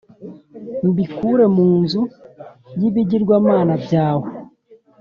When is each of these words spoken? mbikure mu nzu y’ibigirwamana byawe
mbikure 0.89 1.45
mu 1.55 1.67
nzu 1.81 2.01
y’ibigirwamana 2.79 3.73
byawe 3.83 4.27